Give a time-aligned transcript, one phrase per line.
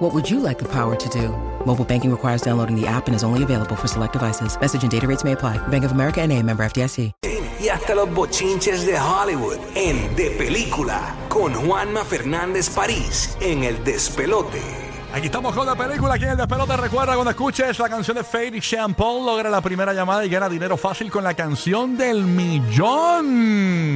[0.00, 1.28] What would you like the power to do?
[1.66, 4.58] Mobile banking requires downloading the app and is only available for select devices.
[4.58, 5.58] Message and data rates may apply.
[5.68, 7.12] Bank of America and a member FDIC.
[7.60, 13.84] y hasta los bochinches de Hollywood en De Película con Juanma Fernández París en El
[13.84, 14.62] Despelote.
[15.12, 16.76] Aquí estamos con la película aquí en el despelote.
[16.76, 20.48] Recuerda cuando escuches la canción de Fade y Champagne, logra la primera llamada y gana
[20.48, 23.89] dinero fácil con la canción del millón.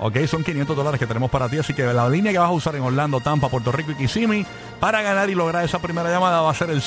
[0.00, 2.52] Ok, son 500 dólares que tenemos para ti, así que la línea que vas a
[2.52, 4.46] usar en Orlando, Tampa, Puerto Rico y Kissimmee
[4.78, 6.80] para ganar y lograr esa primera llamada va a ser el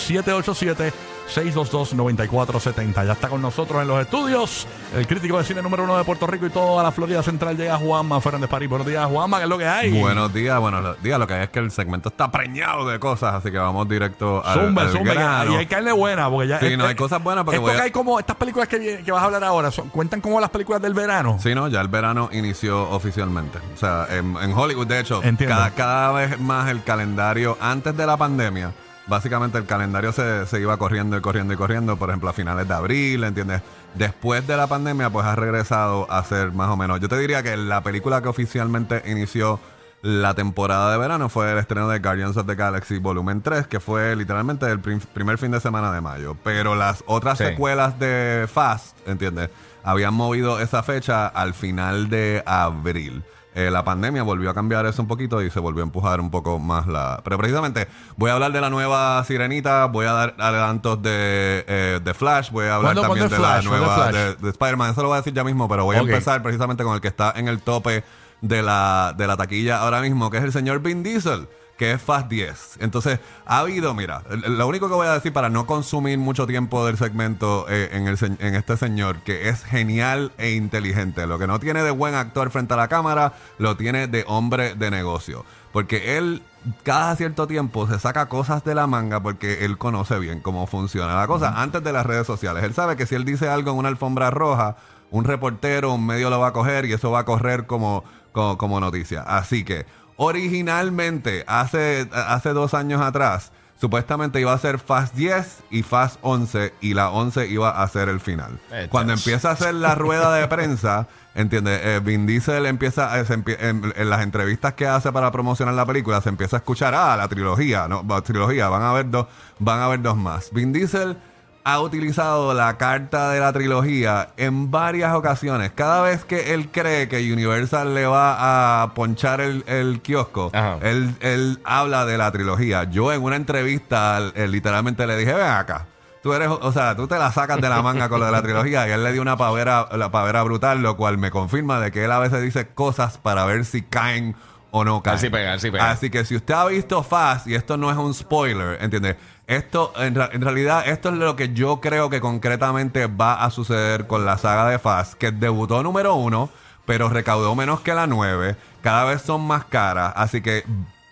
[1.30, 3.06] 787-622-9470.
[3.06, 6.28] Ya está con nosotros en los estudios el crítico de cine número uno de Puerto
[6.28, 8.70] Rico y toda la Florida Central llega Juanma Fernández París.
[8.70, 10.00] Buenos días, Juanma, ¿qué es lo que hay?
[10.00, 11.20] Buenos días, buenos días.
[11.20, 14.44] Lo que hay es que el segmento está preñado de cosas, así que vamos directo
[14.46, 15.54] al, Zumba, al zumba, grano.
[15.54, 16.60] y hay que darle buena, porque ya.
[16.60, 19.22] Sí, no, hay cosas buenas porque Esto a- que hay como estas películas que, vas
[19.22, 21.38] a hablar ahora, son- cuentan como las películas del verano.
[21.42, 23.60] Sí, no, ya el verano inició oficialmente.
[23.74, 25.56] O sea, en, en Hollywood, de hecho, Entiendo.
[25.56, 28.72] cada, cada vez más el calendario, antes de la pandemia,
[29.12, 32.68] básicamente el calendario se, se iba corriendo y corriendo y corriendo, por ejemplo, a finales
[32.68, 33.62] de abril, ¿entiendes?
[33.94, 37.00] Después de la pandemia, pues ha regresado a ser más o menos.
[37.00, 39.60] Yo te diría que la película que oficialmente inició
[40.02, 43.80] la temporada de verano fue el estreno de Guardians of the Galaxy Volumen 3, que
[43.80, 46.36] fue literalmente el prim- primer fin de semana de mayo.
[46.44, 47.44] Pero las otras Sí.
[47.44, 49.50] secuelas de Fast, ¿entiendes?
[49.84, 53.24] Habían movido esa fecha al final de abril.
[53.54, 56.32] Eh, la pandemia volvió a cambiar eso un poquito y se volvió a empujar un
[56.32, 57.20] poco más la...
[57.24, 62.00] Pero precisamente voy a hablar de la nueva Sirenita, voy a dar adelantos de, eh,
[62.02, 64.92] de Flash, voy a hablar ¿Cuándo- también de la nueva de, de Spider-Man.
[64.92, 67.10] Eso lo voy a decir ya mismo, pero voy a empezar precisamente con el que
[67.10, 68.06] está en el tope
[68.40, 71.50] de la, de la taquilla ahora mismo, que es el señor Vin Diesel,
[71.82, 72.78] que es Fast 10.
[72.82, 76.86] Entonces, ha habido, mira, lo único que voy a decir para no consumir mucho tiempo
[76.86, 81.26] del segmento eh, en, el, en este señor, que es genial e inteligente.
[81.26, 84.76] Lo que no tiene de buen actor frente a la cámara, lo tiene de hombre
[84.76, 85.44] de negocio.
[85.74, 86.44] Porque él
[86.84, 91.16] cada cierto tiempo se saca cosas de la manga porque él conoce bien cómo funciona
[91.16, 92.64] la cosa antes de las redes sociales.
[92.64, 94.76] Él sabe que si él dice algo en una alfombra roja,
[95.10, 98.04] un reportero, un medio lo va a coger y eso va a correr como,
[98.34, 99.24] como, como noticia.
[99.24, 99.88] Así que,
[100.22, 106.74] originalmente, hace, hace dos años atrás, supuestamente iba a ser Fast 10 y Fast 11
[106.82, 108.60] y la 11 iba a ser el final.
[108.72, 109.26] Eh, Cuando chas.
[109.26, 111.80] empieza a hacer la rueda de prensa, ¿entiendes?
[111.84, 115.86] Eh, Vin Diesel empieza, eh, empie- en, en las entrevistas que hace para promocionar la
[115.86, 119.28] película, se empieza a escuchar, ah, la trilogía, no, trilogía, van a haber dos,
[119.60, 120.52] van a haber dos más.
[120.52, 121.18] Vin Diesel
[121.64, 125.72] ha utilizado la carta de la trilogía en varias ocasiones.
[125.74, 130.52] Cada vez que él cree que Universal le va a ponchar el, el kiosco,
[130.82, 132.86] él, él habla de la trilogía.
[132.86, 135.88] Yo en una entrevista eh, literalmente le dije, ven acá.
[136.24, 138.44] Tú eres, o sea, tú te la sacas de la manga con lo de la
[138.44, 141.92] trilogía y él le dio una pavera, la pavera brutal, lo cual me confirma de
[141.92, 144.36] que él a veces dice cosas para ver si caen
[144.70, 145.18] o no caen.
[145.18, 145.90] Así pega, así pega.
[145.90, 149.16] Así que si usted ha visto Fast, y esto no es un spoiler, ¿entiendes?
[149.48, 154.26] Esto, en, realidad, esto es lo que yo creo que concretamente va a suceder con
[154.26, 156.50] la saga de Fast, que debutó número uno,
[156.86, 158.56] pero recaudó menos que la nueve.
[158.82, 160.64] Cada vez son más caras, así que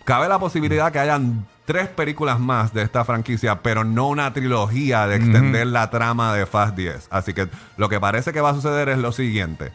[0.06, 5.06] cabe la posibilidad que hayan tres películas más de esta franquicia, pero no una trilogía
[5.06, 7.10] de extender la trama de Fast 10.
[7.12, 7.48] Así que
[7.78, 9.72] lo que parece que va a suceder es lo siguiente.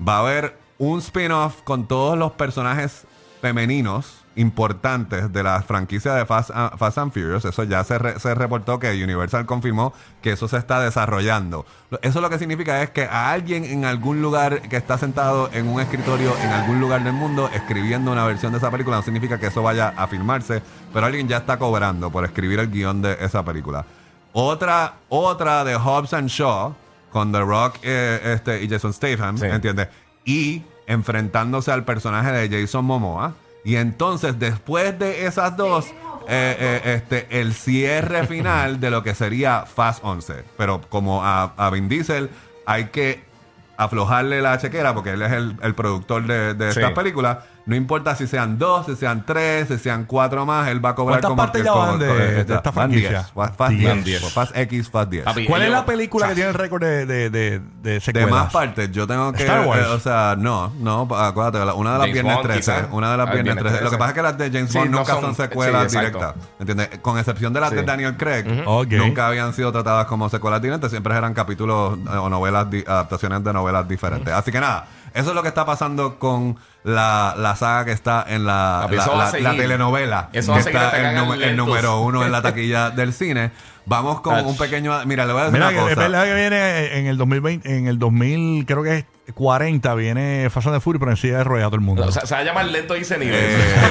[0.00, 3.04] Va a haber un spin-off con todos los personajes
[3.42, 7.44] femeninos importantes de la franquicia de Fast, a- Fast and Furious.
[7.44, 9.92] Eso ya se, re- se reportó que Universal confirmó
[10.22, 11.66] que eso se está desarrollando.
[12.02, 15.66] Eso lo que significa es que a alguien en algún lugar que está sentado en
[15.68, 19.38] un escritorio en algún lugar del mundo escribiendo una versión de esa película no significa
[19.40, 23.16] que eso vaya a filmarse, pero alguien ya está cobrando por escribir el guion de
[23.20, 23.84] esa película.
[24.32, 26.74] Otra, otra de Hobbs and Shaw
[27.10, 29.46] con The Rock eh, este, y Jason Statham, Sí.
[29.46, 29.88] ¿entiendes?
[30.24, 33.32] Y enfrentándose al personaje de Jason Momoa.
[33.66, 35.86] Y entonces, después de esas dos,
[36.28, 40.44] eh, eh, este, el cierre final de lo que sería Fast 11.
[40.56, 42.30] Pero como a, a Vin Diesel
[42.64, 43.24] hay que
[43.76, 46.78] aflojarle la chequera porque él es el, el productor de, de Sí.
[46.78, 47.38] estas películas.
[47.66, 50.94] No importa si sean dos, si sean tres, si sean cuatro más, él va a
[50.94, 53.08] cobrar ¿Cuántas como partes que- ya van de- esta- franquicia?
[53.10, 54.04] 10, Fast Fast Diez.
[54.04, 55.24] 10, Fast X, Fast 10.
[55.24, 58.30] Papi, ¿Cuál es la película que tiene el récord de, de, de, de De secuelas?
[58.30, 59.42] más partes, yo tengo que.
[59.42, 59.82] Star Wars.
[59.82, 62.60] eh, o sea, no, no, acuérdate, una de las viernes Bond, 13.
[62.60, 62.88] quizás.
[62.92, 63.84] Una de las Ah, viernes viernes 13.
[63.84, 63.98] Lo que 13.
[63.98, 66.34] pasa es que las de James Sí, Bond no nunca son- son, secuelas sí, directas.
[66.60, 66.88] ¿Entiendes?
[67.02, 67.82] Con excepción de las de.
[67.82, 72.66] Daniel Craig, nunca habían sido tratadas como secuelas directas, siempre eran capítulos eh, o novelas,
[72.86, 74.32] adaptaciones de novelas diferentes.
[74.32, 74.86] Así que nada.
[75.16, 78.96] Eso es lo que está pasando con la, la saga que está en la, Papi,
[78.96, 79.48] la, eso va a la- seguir.
[79.48, 80.28] la telenovela.
[80.32, 81.66] Eso que va a seguir está que el, hagan nu- el lentos.
[81.66, 83.50] número uno en la taquilla del cine.
[83.86, 84.44] Vamos con Ach.
[84.44, 84.92] un pequeño.
[85.06, 86.08] Mira, le voy a decir Mira, una que es cosa.
[86.08, 89.04] verdad que viene en el 2020, en el 2000, creo que es
[89.34, 92.04] 40, viene Fast and the Furious, pero en silla de ruedas todo el mundo.
[92.06, 93.30] O sea, se va a llamar lento y senil.
[93.32, 93.74] Eh,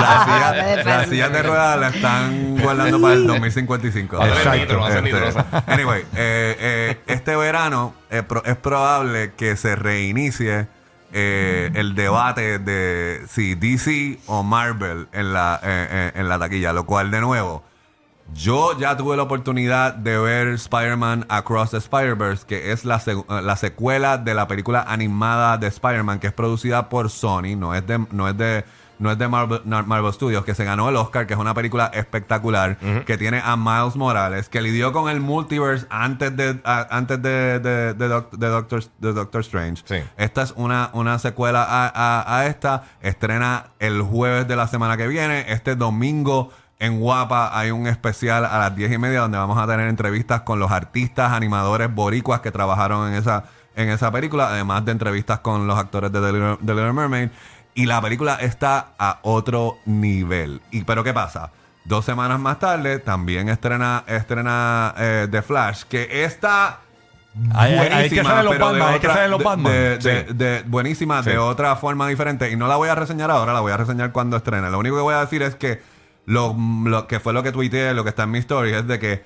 [0.00, 4.16] las sillas las sillas de ruedas la están guardando para el 2055.
[4.16, 4.60] Va a tener Exacto.
[4.60, 5.46] nitro, Este, nitrosa.
[5.66, 7.94] anyway, eh, eh, este verano
[8.28, 10.66] pro- es probable que se reinicie
[11.12, 16.72] eh, el debate de si DC o Marvel en la, eh, eh, en la taquilla,
[16.72, 17.64] lo cual de nuevo,
[18.34, 23.16] yo ya tuve la oportunidad de ver Spider-Man Across the Spider-Verse, que es la, eh,
[23.42, 27.86] la secuela de la película animada de Spider-Man, que es producida por Sony, no es
[27.86, 28.64] de, no es de,
[28.98, 31.90] no es de Marvel, Marvel Studios, que se ganó el Oscar, que es una película
[31.92, 37.20] espectacular, que tiene a Miles Morales, que lidió con el multiverse antes de, a- antes
[37.22, 39.82] de, de, de Doc- de Doctor, de Doctor Strange.
[39.86, 39.96] Sí.
[40.18, 42.84] Esta es una, una secuela a, a- a esta.
[43.00, 45.46] Estrena el jueves de la semana que viene.
[45.52, 46.50] Este domingo
[46.80, 50.40] en Guapa hay un especial a las 10 y media donde vamos a tener entrevistas
[50.40, 53.44] con los artistas, animadores boricuas que trabajaron en esa,
[53.76, 57.28] en esa película, además de entrevistas con los actores de The Little, The Little Mermaid.
[57.74, 60.60] Y la película está a otro nivel.
[60.72, 61.50] ¿Y pero qué pasa?
[61.84, 66.80] Dos semanas más tarde también estrena, estrena eh, The Flash, que está
[67.32, 69.72] que buenísima, salen los pero de Batman, ahí que otra- salen los de- Batman.
[69.72, 70.34] de- de- Sí.
[70.34, 71.30] de- buenísima, Sí.
[71.30, 72.50] de otra forma diferente.
[72.50, 74.68] Y no la voy a reseñar ahora, la voy a reseñar cuando estrene.
[74.70, 75.80] Lo único que voy a decir es que
[76.26, 78.98] lo, lo que fue lo que tuiteé, lo que está en mi story, es de
[78.98, 79.24] que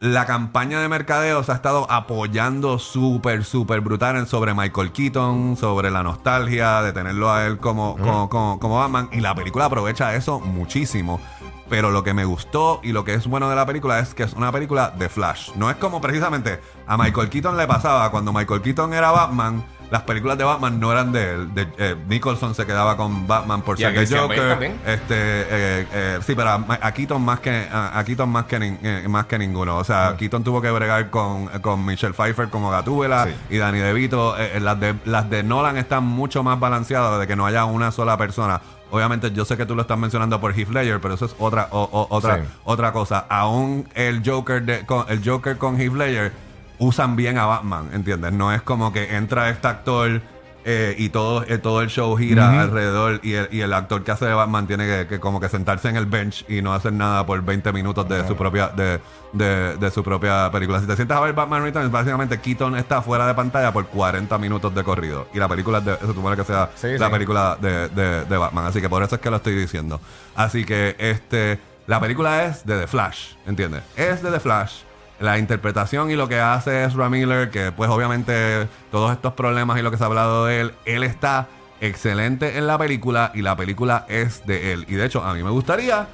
[0.00, 5.90] la campaña de mercadeo se ha estado apoyando súper, súper brutal sobre Michael Keaton, sobre
[5.90, 9.08] la nostalgia de tenerlo a él como, como, como, como Batman.
[9.12, 11.20] Y la película aprovecha eso muchísimo.
[11.68, 14.22] Pero lo que me gustó y lo que es bueno de la película es que
[14.22, 15.50] es una película de Flash.
[15.56, 19.64] No es como precisamente a Michael Keaton le pasaba cuando Michael Keaton era Batman.
[19.90, 21.54] Las películas de Batman no eran de él.
[21.54, 24.72] De- eh, Nicholson se quedaba con Batman por ser Bale Joker.
[24.84, 28.58] Este, eh, eh, sí, pero a, a Keaton más que a, a Keaton más que,
[28.60, 29.78] nin- eh, más que ninguno.
[29.78, 33.34] O sea, Keaton tuvo que bregar con, con Michelle Pfeiffer como Gatúbela Sí.
[33.50, 34.38] y Danny DeVito.
[34.38, 37.64] Eh, eh, las de las de Nolan están mucho más balanceadas de que no haya
[37.64, 38.60] una sola persona.
[38.90, 41.68] Obviamente, yo sé que tú lo estás mencionando por Heath Ledger, pero eso es otra
[41.70, 42.42] o- o- otra Sí.
[42.64, 43.26] otra cosa.
[43.28, 46.32] Aún el Joker de con, el Joker con Heath Ledger
[46.78, 48.32] usan bien a Batman, ¿entiendes?
[48.32, 50.20] No es como que entra este actor
[50.64, 54.10] eh, y todo, eh, todo el show gira alrededor y el, y el actor que
[54.10, 56.92] hace de Batman tiene que, que como que sentarse en el bench y no hacer
[56.92, 59.00] nada por 20 minutos de su propia de,
[59.32, 60.78] de- de su propia película.
[60.80, 64.36] Si te sientas a ver Batman Returns, básicamente Keaton está fuera de pantalla por 40
[64.36, 67.12] minutos de corrido y la película de, se supone que sea Sí, la sí.
[67.12, 70.00] película de, de- de Batman, así que por eso es que lo estoy diciendo.
[70.36, 73.82] Así que este la película es de The Flash, ¿entiendes?
[73.96, 74.80] Es de The Flash.
[75.20, 79.82] La interpretación y lo que hace es Miller, que pues obviamente todos estos problemas y
[79.82, 81.48] lo que se ha hablado de él, él está
[81.80, 84.86] excelente en la película y la película es de él.
[84.88, 86.06] Y de hecho, a mí me gustaría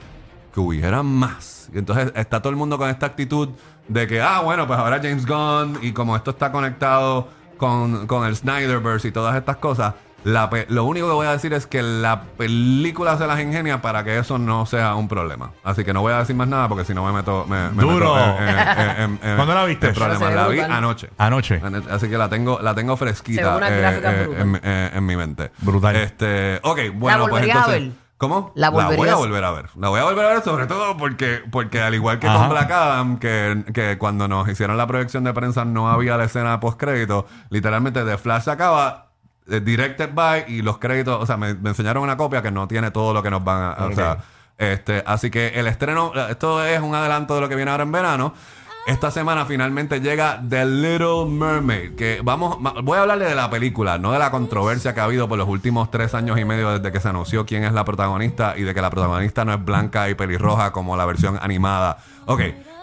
[0.52, 1.68] que hubiera más.
[1.74, 3.50] Y entonces está todo el mundo con esta actitud
[3.88, 7.28] de que, ah, bueno, pues ahora James Gunn y como esto está conectado
[7.58, 9.94] con, con el Snyderverse y todas estas cosas,
[10.24, 13.80] la pe- lo único que voy a decir es que la película se las ingenia
[13.82, 15.52] para que eso no sea un problema.
[15.62, 17.82] Así que no voy a decir más nada porque si no me meto, me, me
[17.82, 18.14] Duro.
[18.14, 19.92] meto en, en- en- en- en- ¿Cuándo la viste?
[19.94, 21.10] La vi anoche.
[21.18, 21.60] Anoche.
[21.90, 25.50] Así que la tengo, la tengo fresquita eh, eh, en, eh, en mi mente.
[25.58, 25.96] Brutal.
[25.96, 27.82] Este, ok, bueno, pues volverías a entonces.
[27.90, 28.04] ver?
[28.16, 28.52] ¿Cómo?
[28.54, 29.66] La voy a volverías- volver a ver.
[29.76, 32.38] La voy a volver a ver sobre todo porque, porque al igual que Ajá.
[32.38, 36.24] con Black Adam, que, que cuando nos hicieron la proyección de prensa no había la
[36.24, 39.08] escena post crédito, literalmente The Flash se acaba
[39.48, 42.66] eh, directed by y los créditos, o sea, me, me enseñaron una copia que no
[42.68, 44.18] tiene todo lo que nos van a, o sea,
[44.58, 47.92] este, así que el estreno, esto es un adelanto de lo que viene ahora en
[47.92, 48.34] verano.
[48.86, 53.96] Esta semana finalmente llega The Little Mermaid, que vamos, voy a hablarle de la película,
[53.96, 56.92] no de la controversia que ha habido por los últimos tres años y medio desde
[56.92, 60.10] que se anunció quién es la protagonista y de que la protagonista no es blanca
[60.10, 61.96] y pelirroja como la versión animada.
[62.26, 62.42] Ok,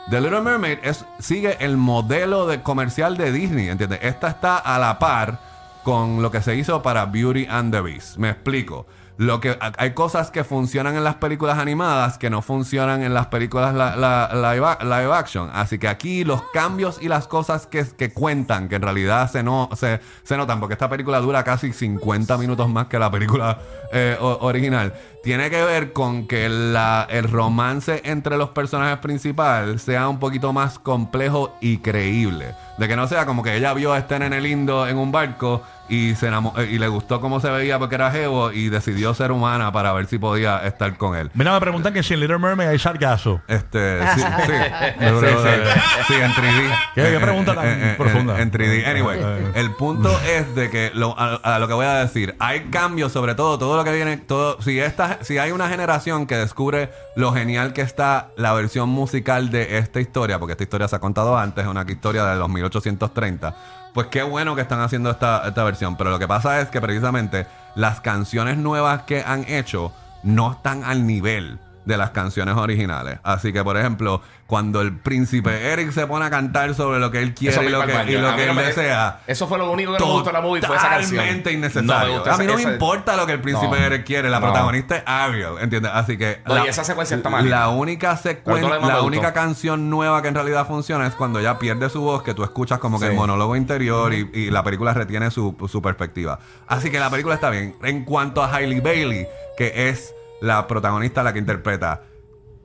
[0.09, 3.99] The Little Mermaid es, sigue el modelo de comercial de Disney, ¿entiendes?
[4.01, 5.50] Esta está a la par
[5.83, 8.17] con lo que se hizo para Beauty and the Beast.
[8.17, 8.85] Me explico.
[9.21, 13.27] Lo que hay cosas que funcionan en las películas animadas que no funcionan en las
[13.27, 15.47] películas la, la- live, action.
[15.53, 19.43] Así que aquí los cambios y las cosas que, que cuentan, que en realidad se,
[19.43, 23.59] no, se, se notan, porque esta película dura casi 50 minutos más que la película
[23.93, 24.91] eh, original,
[25.23, 30.51] tiene que ver con que la- el romance entre los personajes principales sea un poquito
[30.51, 32.55] más complejo y creíble.
[32.79, 35.61] De que no sea como que ella vio a este nene lindo en un barco
[35.91, 39.13] y se enamo- eh, y le gustó cómo se veía porque era jevo y decidió
[39.13, 41.29] ser humana para ver si podía estar con él.
[41.33, 43.41] Mira, me preguntan que si en Little Mermaid hay sargazo.
[43.47, 46.69] Este, sí, sí, sí, sí, sí, en 3D.
[46.95, 48.41] ¿Qué- qué Eh, pregunta eh, tan eh, eh, profunda?
[48.41, 48.85] En 3D.
[48.87, 49.51] Anyway, Eh.
[49.55, 53.11] el punto es de que lo, a, a lo que voy a decir, hay cambios,
[53.11, 56.89] sobre todo todo lo que viene, todo, si esta, si hay una generación que descubre
[57.15, 60.99] lo genial que está la versión musical de esta historia, porque esta historia se ha
[60.99, 63.55] contado antes, es una historia de los 1830.
[63.93, 65.97] Pues qué bueno que están haciendo esta, esta versión.
[65.97, 69.91] Pero lo que pasa es que precisamente las canciones nuevas que han hecho
[70.23, 73.19] no están al nivel de las canciones originales.
[73.23, 77.19] Así que, por ejemplo, cuando el príncipe Eric se pone a cantar sobre lo que
[77.21, 79.21] él quiere y lo que, y lo no él me- desea.
[79.25, 81.15] Eso fue lo único que no me gustó de la movie, fue esa canción.
[81.17, 82.23] Totalmente innecesario.
[82.31, 83.85] a mí no me importa lo que el príncipe No.
[83.85, 84.29] Eric quiere.
[84.29, 85.91] La protagonista es Ariel, ¿entiendes?
[85.93, 86.41] Así que...
[86.45, 87.49] No, y esa secuencia está mal.
[87.49, 91.89] La única secuencia, la única canción nueva que en realidad funciona es cuando ella pierde
[91.89, 93.11] su voz, que tú escuchas como que Sí.
[93.11, 96.37] el monólogo interior y, y la película retiene su, su perspectiva.
[96.67, 97.75] Así que la película está bien.
[97.83, 99.25] En cuanto a Hailey Bailey,
[99.57, 102.01] que es la protagonista, la que interpreta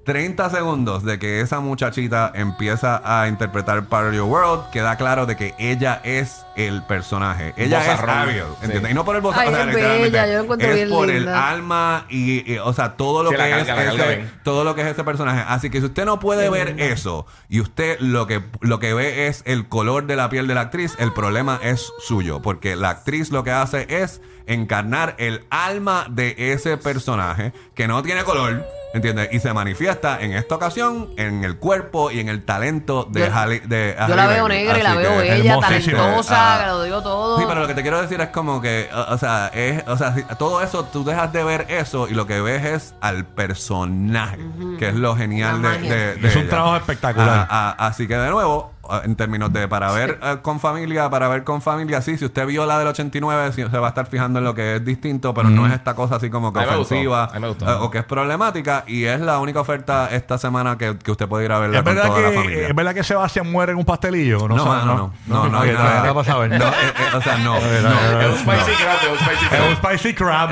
[0.07, 5.27] 30 segundos de que esa muchachita empieza a interpretar Part of Your World, queda claro
[5.27, 7.55] de que ella es el personaje.
[7.57, 8.01] Ella es.
[8.01, 8.85] Ariel, ¿entiendes?
[8.85, 8.93] Sí.
[8.93, 11.27] Y no por el voz, Ay, es bella, yo la encuentro es bien por el
[11.27, 14.77] alma y, y, o sea, todo lo Sí, que la es carga, ese, todo lo
[14.77, 15.45] que es ese personaje.
[15.49, 19.27] Así que si usted no puede ver eso y usted lo que lo que ve
[19.27, 22.91] es el color de la piel de la actriz, el problema es suyo, porque la
[22.91, 28.65] actriz lo que hace es encarnar el alma de ese personaje que no tiene color,
[28.95, 29.29] ¿entiendes?
[29.33, 33.33] Y se manifiesta en esta ocasión en el cuerpo y en el talento de Yo-
[33.35, 34.57] Halle- de Yo Halle la veo Berry.
[34.59, 36.61] negra y la veo bella, talentosa, Ah.
[36.61, 37.39] que lo digo todo.
[37.39, 39.97] Sí, pero lo que te quiero decir es como que, o, o sea, es, o
[39.99, 43.25] sea, si- todo eso, tú dejas de ver eso y lo que ves es al
[43.27, 44.39] personaje,
[44.79, 46.51] que es lo genial de, de- de Es un ella.
[46.51, 47.47] trabajo espectacular.
[47.51, 48.73] Ah, ah, así que de nuevo,
[49.05, 52.47] en términos de para ver eh, con familia, para ver con familia, sí, si usted
[52.47, 55.33] vio la del 89, sí, se va a estar fijando en lo que es distinto,
[55.35, 59.05] pero no es esta cosa así como que ofensiva eh, o que es problemática y
[59.05, 61.95] es la única oferta esta semana que, que usted puede ir a verla ¿Es con
[61.95, 62.57] verdad, toda la familia.
[62.57, 64.49] que, ¿Es verdad que Sebastián muere en un pastelillo?
[64.49, 66.51] no, sabe, mano, no, no, no, saber.
[66.51, 68.21] No, eh, eh, o sea, no, no.
[68.21, 69.69] Es un spicy crab, es un spicy Es crab.
[69.69, 70.51] un spicy crab.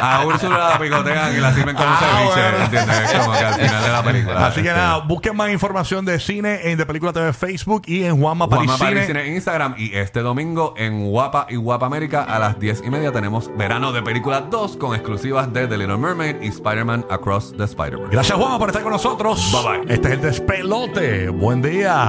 [0.00, 2.64] A Úrsula la picotean y la sirven con un Ah, ceviche.
[2.64, 3.00] ¿entiendes?
[3.12, 4.46] Es como que al final de la película.
[4.46, 8.04] Así que Este, nada, busquen más información de cine en De Película TV Facebook y
[8.04, 9.06] en Juanma París Juanma París Cine.
[9.06, 12.90] Cine en Instagram y este domingo en Guapa y Guapa América a las 10 y
[12.90, 17.56] media tenemos Verano de Película 2 con exclusivas de The Little Mermaid y Spider-Man Across
[17.58, 18.08] the Spider-Man.
[18.10, 19.52] Gracias Juanma por estar con nosotros.
[19.52, 19.94] Bye, bye.
[19.94, 21.28] Este es el despelote.
[21.28, 22.06] Buen día.